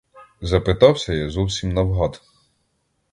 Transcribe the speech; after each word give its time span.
—запитався 0.41 1.13
я, 1.13 1.29
зовсім 1.29 1.73
навгад. 1.73 2.21